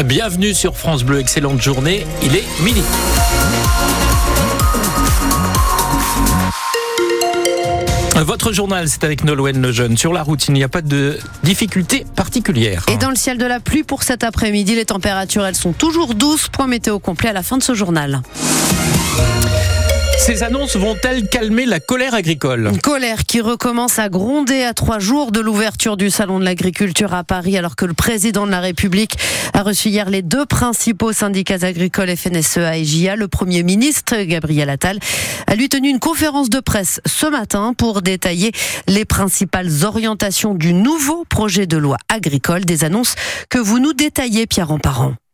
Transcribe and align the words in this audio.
Bienvenue 0.00 0.54
sur 0.54 0.76
France 0.76 1.04
Bleu, 1.04 1.20
excellente 1.20 1.60
journée, 1.60 2.06
il 2.22 2.34
est 2.34 2.44
midi. 2.62 2.82
Votre 8.16 8.52
journal, 8.52 8.88
c'est 8.88 9.04
avec 9.04 9.22
Nolwenn 9.22 9.60
Lejeune. 9.60 9.96
Sur 9.96 10.12
la 10.12 10.22
route, 10.22 10.48
il 10.48 10.54
n'y 10.54 10.64
a 10.64 10.68
pas 10.68 10.80
de 10.80 11.18
difficultés 11.42 12.04
particulières. 12.16 12.84
Et 12.90 12.96
dans 12.96 13.10
le 13.10 13.16
ciel 13.16 13.38
de 13.38 13.46
la 13.46 13.60
pluie 13.60 13.84
pour 13.84 14.02
cet 14.02 14.24
après-midi, 14.24 14.74
les 14.74 14.86
températures, 14.86 15.44
elles 15.44 15.54
sont 15.54 15.72
toujours 15.72 16.14
douces. 16.14 16.48
Point 16.48 16.66
météo 16.66 16.98
complet 16.98 17.28
à 17.28 17.32
la 17.34 17.42
fin 17.42 17.58
de 17.58 17.62
ce 17.62 17.74
journal. 17.74 18.22
Ces 20.22 20.44
annonces 20.44 20.76
vont-elles 20.76 21.28
calmer 21.28 21.66
la 21.66 21.80
colère 21.80 22.14
agricole? 22.14 22.70
Une 22.72 22.80
colère 22.80 23.24
qui 23.24 23.40
recommence 23.40 23.98
à 23.98 24.08
gronder 24.08 24.62
à 24.62 24.72
trois 24.72 25.00
jours 25.00 25.32
de 25.32 25.40
l'ouverture 25.40 25.96
du 25.96 26.10
Salon 26.10 26.38
de 26.38 26.44
l'agriculture 26.44 27.12
à 27.12 27.24
Paris, 27.24 27.58
alors 27.58 27.74
que 27.74 27.84
le 27.84 27.92
président 27.92 28.46
de 28.46 28.52
la 28.52 28.60
République 28.60 29.16
a 29.52 29.64
reçu 29.64 29.88
hier 29.88 30.08
les 30.10 30.22
deux 30.22 30.46
principaux 30.46 31.12
syndicats 31.12 31.66
agricoles 31.66 32.16
FNSEA 32.16 32.78
et 32.78 32.84
JA. 32.84 33.16
Le 33.16 33.26
Premier 33.26 33.64
ministre, 33.64 34.14
Gabriel 34.22 34.70
Attal, 34.70 35.00
a 35.48 35.56
lui 35.56 35.68
tenu 35.68 35.88
une 35.88 35.98
conférence 35.98 36.50
de 36.50 36.60
presse 36.60 37.00
ce 37.04 37.26
matin 37.26 37.74
pour 37.76 38.00
détailler 38.00 38.52
les 38.86 39.04
principales 39.04 39.82
orientations 39.82 40.54
du 40.54 40.72
nouveau 40.72 41.24
projet 41.28 41.66
de 41.66 41.78
loi 41.78 41.96
agricole, 42.08 42.64
des 42.64 42.84
annonces 42.84 43.16
que 43.50 43.58
vous 43.58 43.80
nous 43.80 43.92
détaillez, 43.92 44.46
Pierre 44.46 44.70
Emparent. 44.70 45.14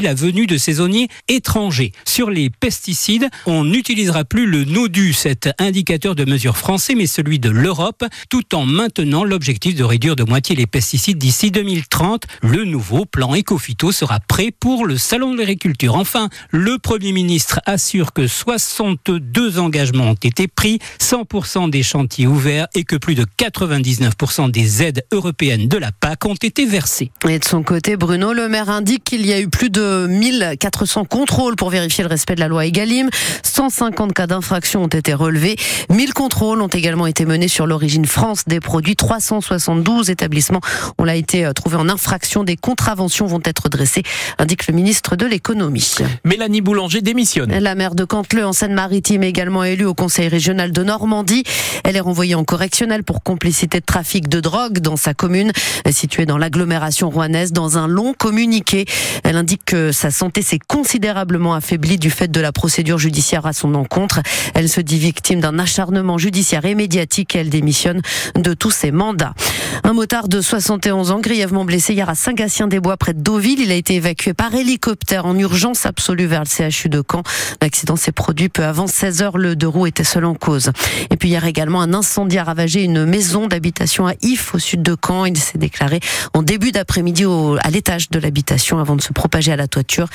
la 0.00 0.14
venue 0.14 0.46
de 0.46 0.56
saisonniers 0.56 1.08
étrangers. 1.28 1.92
Sur 2.04 2.30
les 2.30 2.50
pesticides, 2.50 3.28
on 3.46 3.64
n'utilisera 3.64 4.24
plus 4.24 4.46
le 4.46 4.64
NODU, 4.64 5.12
cet 5.12 5.50
indicateur 5.58 6.14
de 6.14 6.24
mesure 6.24 6.56
français, 6.56 6.94
mais 6.94 7.06
celui 7.06 7.38
de 7.38 7.50
l'Europe, 7.50 8.04
tout 8.28 8.54
en 8.54 8.66
maintenant 8.66 9.24
l'objectif 9.24 9.74
de 9.74 9.84
réduire 9.84 10.16
de 10.16 10.24
moitié 10.24 10.56
les 10.56 10.66
pesticides 10.66 11.18
d'ici 11.18 11.50
2030. 11.50 12.24
Le 12.42 12.64
nouveau 12.64 13.04
plan 13.04 13.34
Ecofito 13.34 13.92
sera 13.92 14.20
prêt 14.20 14.50
pour 14.50 14.86
le 14.86 14.96
Salon 14.96 15.32
de 15.32 15.38
l'agriculture. 15.38 15.94
Enfin, 15.94 16.28
le 16.50 16.78
Premier 16.78 17.12
ministre 17.12 17.60
assure 17.66 18.12
que 18.12 18.26
62 18.26 19.58
engagements 19.58 20.10
ont 20.10 20.14
été 20.14 20.48
pris, 20.48 20.78
100% 21.00 21.70
des 21.70 21.82
chantiers 21.82 22.26
ouverts 22.26 22.66
et 22.74 22.84
que 22.84 22.96
plus 22.96 23.14
de 23.14 23.24
99% 23.38 24.50
des 24.50 24.82
aides 24.82 25.04
européennes 25.12 25.68
de 25.68 25.78
la 25.78 25.92
PAC 25.92 26.24
ont 26.26 26.34
été 26.34 26.66
versées. 26.66 27.10
Et 27.28 27.38
de 27.38 27.44
son 27.44 27.62
côté, 27.62 27.96
Bruno 27.96 28.32
Le 28.32 28.48
Maire 28.48 28.70
indique 28.70 29.04
qu'il 29.04 29.26
y 29.26 29.32
a 29.32 29.40
eu 29.40 29.48
plus 29.48 29.70
de 29.70 29.87
1400 30.08 31.04
contrôles 31.04 31.56
pour 31.56 31.70
vérifier 31.70 32.04
le 32.04 32.08
respect 32.08 32.34
de 32.34 32.40
la 32.40 32.48
loi 32.48 32.66
Egalim. 32.66 33.08
150 33.42 34.12
cas 34.12 34.26
d'infraction 34.26 34.84
ont 34.84 34.88
été 34.88 35.14
relevés. 35.14 35.56
1000 35.90 36.14
contrôles 36.14 36.60
ont 36.60 36.68
également 36.68 37.06
été 37.06 37.24
menés 37.24 37.48
sur 37.48 37.66
l'origine 37.66 38.06
France 38.06 38.44
des 38.46 38.60
produits. 38.60 38.96
372 38.96 40.10
établissements 40.10 40.60
ont 40.98 41.06
été 41.06 41.44
euh, 41.44 41.52
trouvés 41.52 41.76
en 41.76 41.88
infraction. 41.88 42.44
Des 42.44 42.56
contraventions 42.56 43.26
vont 43.26 43.40
être 43.44 43.68
dressées, 43.68 44.02
indique 44.38 44.66
le 44.66 44.74
ministre 44.74 45.16
de 45.16 45.26
l'économie. 45.26 45.96
Mélanie 46.24 46.60
Boulanger 46.60 47.00
démissionne. 47.00 47.50
La 47.58 47.74
maire 47.74 47.94
de 47.94 48.04
Canteleu 48.04 48.46
en 48.46 48.52
Seine-Maritime 48.52 49.22
est 49.22 49.28
également 49.28 49.64
élue 49.64 49.86
au 49.86 49.94
conseil 49.94 50.28
régional 50.28 50.72
de 50.72 50.82
Normandie. 50.82 51.44
Elle 51.84 51.96
est 51.96 52.00
renvoyée 52.00 52.34
en 52.34 52.44
correctionnel 52.44 53.04
pour 53.04 53.22
complicité 53.22 53.80
de 53.80 53.84
trafic 53.84 54.28
de 54.28 54.40
drogue 54.40 54.78
dans 54.80 54.96
sa 54.96 55.14
commune, 55.14 55.52
située 55.90 56.26
dans 56.26 56.38
l'agglomération 56.38 57.10
rouennaise. 57.10 57.52
Dans 57.52 57.78
un 57.78 57.86
long 57.86 58.14
communiqué, 58.14 58.84
elle 59.24 59.36
indique 59.36 59.64
que 59.64 59.77
sa 59.92 60.10
santé 60.10 60.42
s'est 60.42 60.58
considérablement 60.58 61.54
affaiblie 61.54 61.98
du 61.98 62.10
fait 62.10 62.28
de 62.28 62.40
la 62.40 62.52
procédure 62.52 62.98
judiciaire 62.98 63.46
à 63.46 63.52
son 63.52 63.74
encontre. 63.74 64.20
Elle 64.54 64.68
se 64.68 64.80
dit 64.80 64.98
victime 64.98 65.40
d'un 65.40 65.58
acharnement 65.58 66.18
judiciaire 66.18 66.64
et 66.64 66.74
médiatique 66.74 67.34
et 67.34 67.40
elle 67.40 67.50
démissionne 67.50 68.02
de 68.34 68.54
tous 68.54 68.70
ses 68.70 68.90
mandats. 68.90 69.34
Un 69.84 69.92
motard 69.92 70.28
de 70.28 70.40
71 70.40 71.10
ans, 71.10 71.20
grièvement 71.20 71.64
blessé 71.64 71.94
hier 71.94 72.08
à 72.08 72.14
Saint-Gatien-des-Bois 72.14 72.96
près 72.96 73.14
de 73.14 73.20
Deauville. 73.20 73.60
Il 73.60 73.70
a 73.70 73.74
été 73.74 73.94
évacué 73.94 74.34
par 74.34 74.54
hélicoptère 74.54 75.26
en 75.26 75.36
urgence 75.38 75.86
absolue 75.86 76.26
vers 76.26 76.42
le 76.42 76.70
CHU 76.70 76.88
de 76.88 77.02
Caen. 77.08 77.22
L'accident 77.62 77.96
s'est 77.96 78.12
produit 78.12 78.48
peu 78.48 78.64
avant 78.64 78.86
16 78.86 79.22
heures. 79.22 79.38
Le 79.38 79.56
deux 79.56 79.68
roues 79.68 79.86
était 79.86 80.04
seul 80.04 80.24
en 80.24 80.34
cause. 80.34 80.72
Et 81.10 81.16
puis 81.16 81.28
hier 81.28 81.44
également, 81.44 81.80
un 81.80 81.94
incendie 81.94 82.38
a 82.38 82.44
ravagé 82.44 82.82
une 82.82 83.04
maison 83.04 83.46
d'habitation 83.46 84.06
à 84.06 84.14
If 84.22 84.54
au 84.54 84.58
sud 84.58 84.82
de 84.82 84.96
Caen. 85.00 85.26
Il 85.26 85.38
s'est 85.38 85.58
déclaré 85.58 86.00
en 86.34 86.42
début 86.42 86.72
d'après-midi 86.72 87.24
à 87.60 87.70
l'étage 87.70 88.10
de 88.10 88.18
l'habitation 88.18 88.78
avant 88.78 88.96
de 88.96 89.02
se 89.02 89.12
propager 89.12 89.52
à 89.52 89.56
la 89.56 89.67
toiture. 89.68 90.08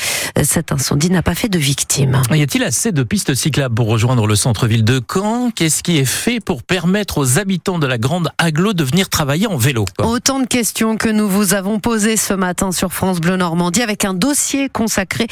Cet 0.43 0.71
incendie 0.71 1.09
n'a 1.09 1.21
pas 1.21 1.35
fait 1.35 1.49
de 1.49 1.59
victimes. 1.59 2.21
Y 2.31 2.41
a-t-il 2.41 2.63
assez 2.63 2.91
de 2.91 3.03
pistes 3.03 3.35
cyclables 3.35 3.75
pour 3.75 3.87
rejoindre 3.87 4.27
le 4.27 4.35
centre-ville 4.35 4.83
de 4.83 5.01
Caen? 5.11 5.51
Qu'est-ce 5.55 5.83
qui 5.83 5.97
est 5.97 6.05
fait 6.05 6.39
pour 6.39 6.63
permettre 6.63 7.19
aux 7.19 7.39
habitants 7.39 7.79
de 7.79 7.87
la 7.87 7.97
grande 7.97 8.29
aglo 8.37 8.73
de 8.73 8.83
venir 8.83 9.09
travailler 9.09 9.47
en 9.47 9.57
vélo 9.57 9.85
Autant 9.99 10.39
de 10.39 10.47
questions 10.47 10.97
que 10.97 11.09
nous 11.09 11.29
vous 11.29 11.53
avons 11.53 11.79
posées 11.79 12.17
ce 12.17 12.33
matin 12.33 12.71
sur 12.71 12.93
France 12.93 13.19
Bleu 13.19 13.37
Normandie 13.37 13.81
avec 13.81 14.05
un 14.05 14.13
dossier 14.13 14.69
consacré 14.69 15.27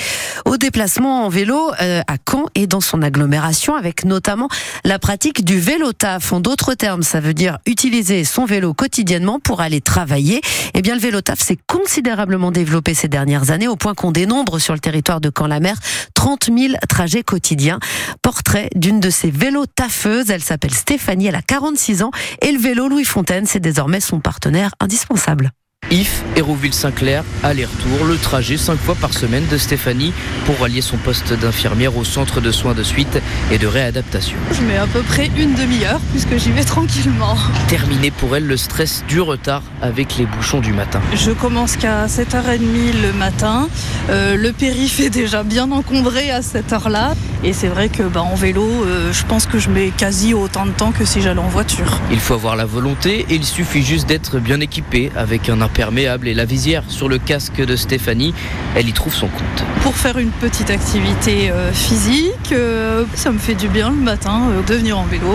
au 0.46 0.58
déplacement 0.58 1.26
en 1.26 1.30
vélo 1.30 1.72
euh, 1.82 2.02
à 2.08 2.16
Caen 2.30 2.46
et 2.56 2.68
dans 2.68 2.82
son 2.82 3.02
agglomération 3.02 3.76
avec 3.76 4.06
notamment 4.06 4.50
la 4.84 5.00
pratique 5.00 5.44
du 5.44 5.59
vélo 5.59 5.94
taf. 5.94 6.34
En 6.34 6.40
d'autres 6.40 6.74
termes, 6.74 7.03
ça 7.03 7.20
veut 7.20 7.34
dire 7.34 7.58
utiliser 7.66 8.24
son 8.24 8.46
vélo 8.46 8.74
quotidiennement 8.74 9.40
pour 9.40 9.62
aller 9.62 9.82
travailler. 9.82 10.42
Eh 10.74 10.82
bien, 10.82 10.96
le 10.96 11.02
vélo 11.02 11.22
taf 11.22 11.40
s'est 11.40 11.58
considérablement 11.68 12.52
développé 12.52 12.94
ces 12.94 13.08
dernières 13.08 13.52
années 13.52 13.68
au 13.68 13.76
point 13.76 13.94
qu'on 14.01 14.12
dénombre 14.12 14.57
sur 14.57 14.73
le 14.73 14.79
territoire 14.79 15.22
de 15.22 15.31
Caen-la-Mer 15.35 15.78
30 16.16 16.50
000 16.57 16.73
trajets 16.89 17.22
quotidiens. 17.22 17.79
Portrait 18.23 18.69
d'une 18.75 19.00
de 19.00 19.12
ces 19.12 19.29
vélos 19.29 19.67
taffeuses. 19.67 20.31
Elle 20.31 20.41
s'appelle 20.41 20.73
Stéphanie, 20.73 21.28
elle 21.28 21.35
a 21.35 21.44
46 21.44 22.01
ans 22.01 22.11
et 22.41 22.51
le 22.51 22.59
vélo 22.59 22.88
Louis 22.88 23.06
Fontaine, 23.06 23.45
c'est 23.45 23.59
désormais 23.59 24.00
son 24.00 24.19
partenaire 24.19 24.72
indispensable. 24.79 25.51
If, 25.90 26.24
Hérouville-Saint-Clair, 26.38 27.24
aller-retour, 27.44 28.06
le 28.06 28.16
trajet 28.16 28.56
cinq 28.56 28.78
fois 28.80 28.96
par 28.96 29.14
semaine 29.14 29.46
de 29.52 29.58
Stéphanie 29.58 30.14
pour 30.46 30.58
rallier 30.59 30.80
son 30.80 30.96
poste 30.96 31.34
d'infirmière 31.34 31.97
au 31.97 32.06
centre 32.06 32.40
de 32.40 32.50
soins 32.50 32.74
de 32.74 32.84
suite 32.84 33.19
et 33.52 33.58
de 33.58 33.68
réadaptation. 33.68 34.38
Je 34.53 34.62
mets 34.62 34.78
à 34.78 34.88
peu 34.88 35.02
près 35.02 35.30
une 35.36 35.53
demi-heure 35.53 36.00
puisque 36.12 36.38
j'y 36.38 36.52
vais 36.53 36.64
tranquillement. 36.64 37.36
Terminé 37.68 38.09
pour 38.09 38.34
elle 38.38 38.46
le 38.47 38.56
stress 38.56 39.03
du 39.09 39.20
retard 39.20 39.64
avec 39.81 40.16
les 40.18 40.25
bouchons 40.25 40.62
du 40.62 40.72
matin. 40.72 41.02
Je 41.14 41.31
commence 41.31 41.75
qu'à 41.75 42.06
7h30 42.06 43.02
le 43.02 43.12
matin. 43.12 43.68
Euh, 44.09 44.38
le 44.38 44.53
périph' 44.53 45.02
est 45.02 45.09
déjà 45.09 45.44
bien 45.44 45.70
encombré 45.72 46.31
à 46.31 46.41
cette 46.41 46.72
heure-là. 46.72 47.16
Et 47.44 47.53
c'est 47.53 47.69
vrai 47.69 47.90
que 47.90 48.03
bah, 48.03 48.22
en 48.22 48.35
vélo, 48.35 48.63
euh, 48.63 49.12
je 49.12 49.25
pense 49.25 49.47
que 49.47 49.57
je 49.57 49.72
mets 49.72 49.90
quasi 49.90 50.35
autant 50.35 50.68
de 50.68 50.72
temps 50.72 50.91
que 50.91 51.06
si 51.06 51.22
j'allais 51.22 51.40
en 51.40 51.47
voiture. 51.47 52.00
Il 52.12 52.19
faut 52.19 52.35
avoir 52.35 52.56
la 52.56 52.66
volonté 52.66 53.25
et 53.29 53.34
il 53.34 53.44
suffit 53.44 53.81
juste 53.81 54.07
d'être 54.07 54.38
bien 54.38 54.59
équipé 54.59 55.12
avec 55.16 55.50
un 55.50 55.59
imperméable 55.59 56.28
et 56.28 56.35
la 56.35 56.46
visière 56.46 56.84
sur 56.88 57.09
le 57.09 57.18
casque 57.18 57.59
de 57.59 57.75
Stéphanie. 57.75 58.35
Elle 58.75 58.88
y 58.88 58.94
trouve 58.94 59.16
son 59.16 59.28
compte. 59.28 59.66
Pour 59.81 59.96
faire 59.96 60.19
une 60.19 60.29
petite 60.29 60.69
activité 60.69 61.50
euh, 61.50 61.74
physique, 61.74 62.52
euh, 62.52 63.06
ça 63.16 63.31
me 63.31 63.40
fait 63.40 63.56
du 63.56 63.69
bien 63.69 63.90
le 63.90 63.96
matin 63.96 64.41
de 64.68 64.75
venir 64.75 65.00
en 65.00 65.06
vélo. 65.06 65.25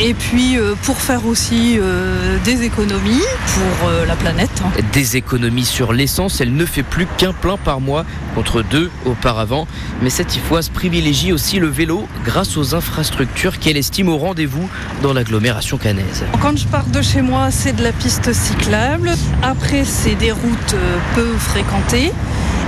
Et 0.00 0.14
puis 0.14 0.56
pour 0.84 0.96
faire 0.96 1.26
aussi 1.26 1.78
des 2.44 2.62
économies 2.62 3.22
pour 3.46 3.90
la 4.06 4.16
planète. 4.16 4.62
Hein. 4.64 4.70
Des 4.92 5.16
économies 5.16 5.64
sur 5.64 5.92
l'essence, 5.92 6.40
elle 6.40 6.54
ne 6.54 6.64
fait 6.64 6.82
plus 6.82 7.06
qu'un 7.18 7.32
plein 7.32 7.58
par 7.58 7.80
mois 7.80 8.06
contre 8.34 8.62
deux 8.62 8.90
auparavant. 9.04 9.66
Mais 10.02 10.10
cette 10.10 10.34
ifoise 10.36 10.68
privilégie 10.70 11.32
aussi 11.32 11.49
le 11.58 11.66
vélo 11.66 12.06
grâce 12.24 12.56
aux 12.56 12.74
infrastructures 12.74 13.58
qu'elle 13.58 13.76
estime 13.76 14.08
au 14.08 14.16
rendez-vous 14.16 14.68
dans 15.02 15.12
l'agglomération 15.12 15.78
canaise. 15.78 16.24
Quand 16.40 16.56
je 16.56 16.66
pars 16.66 16.86
de 16.86 17.02
chez 17.02 17.22
moi, 17.22 17.50
c'est 17.50 17.72
de 17.72 17.82
la 17.82 17.92
piste 17.92 18.32
cyclable. 18.32 19.12
Après, 19.42 19.84
c'est 19.84 20.14
des 20.14 20.32
routes 20.32 20.74
euh, 20.74 20.98
peu 21.14 21.26
fréquentées. 21.38 22.12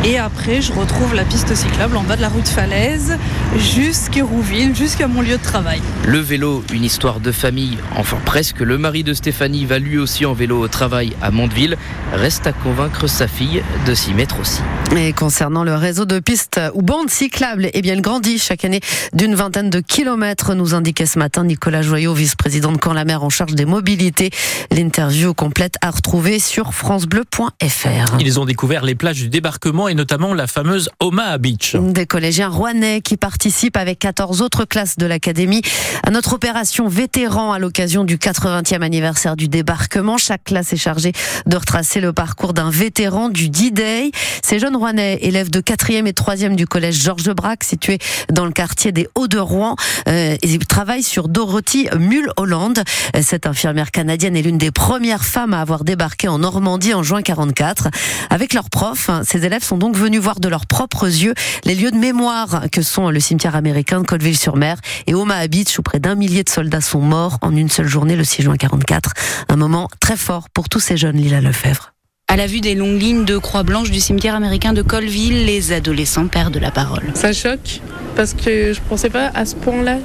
Et 0.04 0.18
après, 0.18 0.60
je 0.60 0.72
retrouve 0.72 1.14
la 1.14 1.24
piste 1.24 1.54
cyclable 1.54 1.96
en 1.96 2.02
bas 2.02 2.16
de 2.16 2.22
la 2.22 2.28
rue 2.28 2.42
de 2.42 2.48
Falaise 2.48 3.16
jusqu'à 3.56 4.24
Rouville, 4.24 4.74
jusqu'à 4.74 5.06
mon 5.06 5.22
lieu 5.22 5.36
de 5.36 5.42
travail. 5.42 5.80
Le 6.04 6.18
vélo, 6.18 6.64
une 6.72 6.82
histoire 6.82 7.20
de 7.20 7.30
famille, 7.30 7.78
enfin 7.94 8.18
presque. 8.24 8.58
Le 8.58 8.78
mari 8.78 9.04
de 9.04 9.14
Stéphanie 9.14 9.64
va 9.64 9.78
lui 9.78 9.98
aussi 9.98 10.26
en 10.26 10.32
vélo 10.32 10.58
au 10.58 10.66
travail 10.66 11.12
à 11.22 11.30
Mondeville. 11.30 11.76
Reste 12.12 12.48
à 12.48 12.52
convaincre 12.52 13.06
sa 13.06 13.28
fille 13.28 13.62
de 13.86 13.94
s'y 13.94 14.12
mettre 14.12 14.40
aussi. 14.40 14.60
Et 14.96 15.12
concernant 15.12 15.62
le 15.62 15.76
réseau 15.76 16.04
de 16.04 16.18
pistes 16.18 16.60
ou 16.74 16.82
bandes 16.82 17.08
cyclables, 17.08 17.70
eh 17.72 17.80
bien, 17.80 17.94
il 17.94 18.02
grandit 18.02 18.40
chaque 18.40 18.64
année 18.64 18.80
d'une 19.12 19.36
vingtaine 19.36 19.70
de 19.70 19.78
kilomètres, 19.78 20.54
nous 20.54 20.74
indiquait 20.74 21.06
ce 21.06 21.20
matin 21.20 21.44
Nicolas 21.44 21.82
Joyot, 21.82 22.12
vice-président 22.12 22.72
de 22.72 22.78
Camp-la-Mer 22.78 23.22
en 23.22 23.30
charge 23.30 23.54
des 23.54 23.66
mobilités. 23.66 24.30
L'interview 24.72 25.32
complète 25.32 25.76
à 25.80 25.90
retrouver 25.90 26.40
sur 26.40 26.74
FranceBleu.fr. 26.74 28.16
Ils 28.18 28.40
ont 28.40 28.44
découvert 28.44 28.84
les 28.84 28.96
plages 28.96 29.20
du 29.20 29.28
débarquement 29.28 29.88
et 29.88 29.91
notamment 29.94 30.34
la 30.34 30.46
fameuse 30.46 30.90
Omaha 31.00 31.38
Beach. 31.38 31.76
Des 31.76 32.06
collégiens 32.06 32.48
rouennais 32.48 33.00
qui 33.00 33.16
participent 33.16 33.76
avec 33.76 33.98
14 33.98 34.42
autres 34.42 34.64
classes 34.64 34.96
de 34.96 35.06
l'académie 35.06 35.62
à 36.04 36.10
notre 36.10 36.34
opération 36.34 36.88
vétéran 36.88 37.52
à 37.52 37.58
l'occasion 37.58 38.04
du 38.04 38.16
80e 38.16 38.82
anniversaire 38.82 39.36
du 39.36 39.48
débarquement. 39.48 40.18
Chaque 40.18 40.44
classe 40.44 40.72
est 40.72 40.76
chargée 40.76 41.12
de 41.46 41.56
retracer 41.56 42.00
le 42.00 42.12
parcours 42.12 42.52
d'un 42.52 42.70
vétéran 42.70 43.28
du 43.28 43.48
D-Day. 43.48 44.10
Ces 44.42 44.58
jeunes 44.58 44.76
rouennais, 44.76 45.18
élèves 45.22 45.50
de 45.50 45.60
4e 45.60 46.06
et 46.06 46.12
3e 46.12 46.54
du 46.54 46.66
collège 46.66 47.02
Georges 47.02 47.30
Braque, 47.30 47.64
situé 47.64 47.98
dans 48.30 48.44
le 48.44 48.52
quartier 48.52 48.92
des 48.92 49.08
Hauts-de-Rouen, 49.14 49.76
euh, 50.08 50.36
ils 50.42 50.66
travaillent 50.66 51.02
sur 51.02 51.28
Dorothy 51.28 51.88
Mulholland. 51.98 52.82
Cette 53.20 53.46
infirmière 53.46 53.90
canadienne 53.90 54.36
est 54.36 54.42
l'une 54.42 54.58
des 54.58 54.70
premières 54.70 55.24
femmes 55.24 55.54
à 55.54 55.60
avoir 55.60 55.84
débarqué 55.84 56.28
en 56.28 56.38
Normandie 56.38 56.94
en 56.94 57.02
juin 57.02 57.22
44. 57.22 57.88
Avec 58.30 58.54
leurs 58.54 58.70
profs, 58.70 59.10
ces 59.24 59.44
élèves 59.44 59.64
sont 59.64 59.78
donc 59.82 59.96
venus 59.96 60.20
voir 60.20 60.38
de 60.38 60.46
leurs 60.46 60.66
propres 60.66 61.06
yeux 61.06 61.34
les 61.64 61.74
lieux 61.74 61.90
de 61.90 61.96
mémoire 61.96 62.66
que 62.70 62.82
sont 62.82 63.10
le 63.10 63.18
cimetière 63.18 63.56
américain 63.56 64.00
de 64.00 64.06
Colville-sur-Mer 64.06 64.76
et 65.08 65.14
Omaha 65.14 65.48
Beach 65.48 65.76
où 65.76 65.82
près 65.82 65.98
d'un 65.98 66.14
millier 66.14 66.44
de 66.44 66.48
soldats 66.48 66.80
sont 66.80 67.00
morts 67.00 67.38
en 67.42 67.56
une 67.56 67.68
seule 67.68 67.88
journée 67.88 68.14
le 68.14 68.22
6 68.22 68.42
juin 68.42 68.56
44. 68.56 69.10
Un 69.48 69.56
moment 69.56 69.88
très 69.98 70.16
fort 70.16 70.50
pour 70.50 70.68
tous 70.68 70.78
ces 70.78 70.96
jeunes, 70.96 71.16
Lila 71.16 71.40
Lefebvre. 71.40 71.94
À 72.28 72.36
la 72.36 72.46
vue 72.46 72.60
des 72.60 72.76
longues 72.76 73.00
lignes 73.00 73.24
de 73.24 73.38
croix 73.38 73.64
blanches 73.64 73.90
du 73.90 73.98
cimetière 73.98 74.36
américain 74.36 74.72
de 74.72 74.82
Colville, 74.82 75.46
les 75.46 75.72
adolescents 75.72 76.28
perdent 76.28 76.58
la 76.58 76.70
parole. 76.70 77.10
Ça 77.14 77.32
choque 77.32 77.80
parce 78.14 78.34
que 78.34 78.72
je 78.72 78.80
pensais 78.88 79.10
pas 79.10 79.32
à 79.34 79.44
ce 79.44 79.56
point-là. 79.56 79.98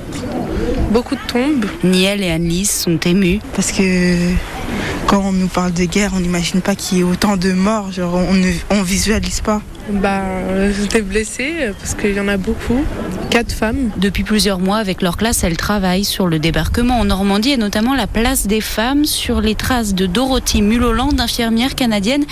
Beaucoup 0.91 1.13
de 1.13 1.21
tombes. 1.27 1.67
Niel 1.83 2.23
et 2.23 2.31
Annelise 2.31 2.71
sont 2.71 2.97
émus. 3.01 3.41
Parce 3.53 3.71
que 3.71 4.17
quand 5.07 5.21
on 5.23 5.31
nous 5.31 5.47
parle 5.47 5.71
de 5.71 5.85
guerre, 5.85 6.11
on 6.15 6.19
n'imagine 6.19 6.61
pas 6.61 6.75
qu'il 6.75 6.97
y 6.97 7.01
ait 7.01 7.03
autant 7.03 7.37
de 7.37 7.53
morts. 7.53 7.91
Genre, 7.91 8.13
on 8.13 8.33
ne 8.33 8.51
on 8.69 8.83
visualise 8.83 9.39
pas. 9.39 9.61
Bah, 9.89 10.21
j'étais 10.71 11.01
blessée 11.01 11.71
parce 11.79 11.95
qu'il 11.95 12.13
y 12.13 12.19
en 12.19 12.27
a 12.27 12.35
beaucoup. 12.35 12.83
Quatre 13.29 13.53
femmes. 13.53 13.89
Depuis 13.97 14.23
plusieurs 14.23 14.59
mois, 14.59 14.77
avec 14.77 15.01
leur 15.01 15.15
classe, 15.15 15.45
elles 15.45 15.55
travaillent 15.55 16.03
sur 16.03 16.27
le 16.27 16.39
débarquement 16.39 16.99
en 16.99 17.05
Normandie 17.05 17.51
et 17.51 17.57
notamment 17.57 17.95
la 17.95 18.07
place 18.07 18.47
des 18.47 18.59
femmes 18.59 19.05
sur 19.05 19.39
les 19.39 19.55
traces 19.55 19.93
de 19.93 20.05
Dorothy 20.05 20.61
Mulholland, 20.61 21.19
infirmière 21.19 21.75
canadienne. 21.75 22.25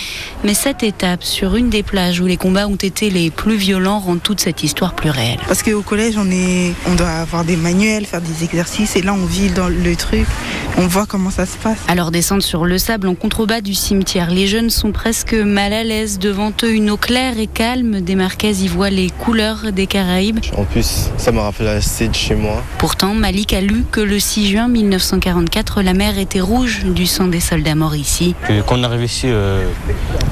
Mais 0.43 0.53
cette 0.53 0.83
étape 0.83 1.23
sur 1.23 1.55
une 1.55 1.69
des 1.69 1.83
plages 1.83 2.19
où 2.19 2.25
les 2.25 2.37
combats 2.37 2.67
ont 2.67 2.75
été 2.75 3.09
les 3.09 3.31
plus 3.31 3.55
violents 3.55 3.99
rend 3.99 4.17
toute 4.17 4.41
cette 4.41 4.63
histoire 4.63 4.93
plus 4.93 5.09
réelle. 5.09 5.39
Parce 5.47 5.63
qu'au 5.63 5.81
collège, 5.81 6.15
on, 6.17 6.29
est, 6.29 6.73
on 6.87 6.95
doit 6.95 7.07
avoir 7.07 7.45
des 7.45 7.55
manuels, 7.55 8.05
faire 8.05 8.21
des 8.21 8.43
exercices 8.43 8.97
et 8.97 9.01
là, 9.01 9.13
on 9.13 9.25
vit 9.25 9.49
dans 9.49 9.69
le 9.69 9.95
truc. 9.95 10.27
On 10.77 10.87
voit 10.87 11.05
comment 11.05 11.29
ça 11.29 11.45
se 11.45 11.55
passe. 11.55 11.77
Alors 11.87 12.11
descendre 12.11 12.43
sur 12.43 12.65
le 12.65 12.77
sable 12.77 13.07
en 13.07 13.15
contrebas 13.15 13.61
du 13.61 13.73
cimetière, 13.73 14.29
les 14.29 14.45
jeunes 14.45 14.69
sont 14.69 14.91
presque 14.91 15.33
mal 15.33 15.71
à 15.71 15.85
l'aise 15.85 16.19
devant 16.19 16.51
eux, 16.63 16.73
une 16.73 16.89
eau 16.89 16.97
claire 16.97 17.39
et 17.39 17.47
calme. 17.47 18.01
Des 18.01 18.15
Marquaises 18.15 18.61
y 18.61 18.67
voient 18.67 18.89
les 18.89 19.09
couleurs 19.09 19.71
des 19.71 19.87
Caraïbes. 19.87 20.39
En 20.57 20.65
plus, 20.65 21.11
ça 21.17 21.31
me 21.31 21.39
rappelle 21.39 21.69
assez 21.69 22.09
de 22.09 22.13
chez 22.13 22.35
moi. 22.35 22.61
Pourtant, 22.77 23.13
Malik 23.13 23.53
a 23.53 23.61
lu 23.61 23.85
que 23.89 24.01
le 24.01 24.19
6 24.19 24.49
juin 24.49 24.67
1944, 24.67 25.81
la 25.81 25.93
mer 25.93 26.19
était 26.19 26.41
rouge 26.41 26.83
du 26.83 27.05
sang 27.05 27.27
des 27.27 27.39
soldats 27.39 27.75
morts 27.75 27.95
ici. 27.95 28.35
Quand 28.67 28.77
on 28.77 28.83
arrive 28.83 29.03
ici, 29.03 29.27
euh, 29.27 29.65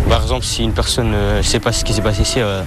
par 0.10 0.24
exemple, 0.24 0.44
si 0.44 0.64
une 0.64 0.74
personne 0.74 1.12
ne 1.12 1.42
sait 1.42 1.62
pas 1.62 1.72
ce 1.72 1.86
qui 1.86 1.94
s'est 1.94 2.02
passé 2.02 2.24
ici, 2.24 2.40
euh, 2.40 2.64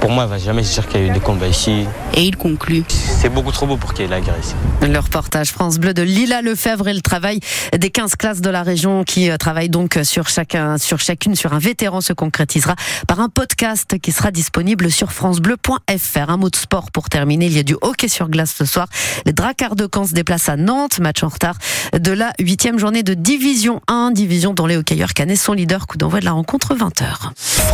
pour 0.00 0.10
moi, 0.10 0.24
elle 0.24 0.30
va 0.30 0.38
jamais 0.38 0.62
se 0.62 0.74
dire 0.74 0.86
qu'il 0.86 1.00
y 1.00 1.04
a 1.04 1.06
eu 1.06 1.10
des 1.10 1.20
combats 1.20 1.48
ici. 1.48 1.86
Et 2.14 2.22
il 2.22 2.36
conclut. 2.36 2.84
C'est 2.88 3.28
beaucoup 3.28 3.52
trop 3.52 3.66
beau 3.66 3.76
pour 3.76 3.94
qu'il 3.94 4.04
y 4.04 4.06
ait 4.06 4.10
la 4.10 4.20
guerre 4.20 4.38
ici. 4.40 4.54
Le 4.82 4.98
reportage 4.98 5.50
France 5.50 5.78
Bleu 5.78 5.94
de 5.94 6.02
Lila 6.02 6.42
Lefebvre 6.42 6.88
et 6.88 6.94
le 6.94 7.00
travail 7.06 7.40
des 7.76 7.90
15 7.90 8.16
classes 8.16 8.40
de 8.40 8.50
la 8.50 8.62
région 8.62 9.04
qui 9.04 9.30
euh, 9.30 9.36
travaillent 9.36 9.70
donc 9.70 9.98
sur 10.02 10.28
chacun, 10.28 10.76
sur 10.76 10.98
chacune 10.98 11.36
sur 11.36 11.54
un 11.54 11.58
vétéran 11.58 12.00
se 12.00 12.12
concrétisera 12.12 12.74
par 13.06 13.20
un 13.20 13.28
podcast 13.28 13.98
qui 14.00 14.12
sera 14.12 14.30
disponible 14.30 14.90
sur 14.90 15.12
francebleu.fr. 15.12 16.30
Un 16.30 16.36
mot 16.36 16.50
de 16.50 16.56
sport 16.56 16.90
pour 16.90 17.08
terminer. 17.08 17.46
Il 17.46 17.52
y 17.52 17.60
a 17.60 17.62
du 17.62 17.76
hockey 17.80 18.08
sur 18.08 18.28
glace 18.28 18.54
ce 18.56 18.64
soir. 18.64 18.88
Les 19.24 19.32
Dracards 19.32 19.76
de 19.76 19.88
Caen 19.92 20.06
se 20.06 20.12
déplacent 20.12 20.48
à 20.48 20.56
Nantes, 20.56 20.98
match 20.98 21.22
en 21.22 21.28
retard 21.28 21.56
de 21.96 22.12
la 22.12 22.32
huitième 22.40 22.78
journée 22.78 23.02
de 23.02 23.14
Division 23.14 23.80
1, 23.88 24.10
division 24.10 24.52
dont 24.52 24.66
les 24.66 24.76
hockeyeurs 24.76 25.14
canets 25.14 25.36
sont 25.36 25.52
leaders. 25.52 25.86
Coup 25.86 25.96
d'envoi 25.96 26.20
de 26.20 26.24
la 26.24 26.32
rencontre 26.32 26.74
20h. 26.74 27.66